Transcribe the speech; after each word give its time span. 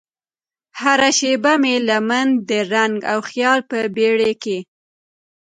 هره 0.81 1.09
شیبه 1.17 1.53
مې 1.61 1.75
لمن 1.87 2.27
د 2.49 2.51
رنګ 2.73 2.95
او 3.11 3.19
خیال 3.29 3.59
په 3.69 3.77
بیړۍ 3.95 4.33
کې 4.43 4.57